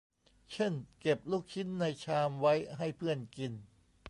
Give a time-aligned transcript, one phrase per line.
[0.51, 3.53] เช่น เก็บลูกชิ้นในชามไว้ให้เพื่อนกิน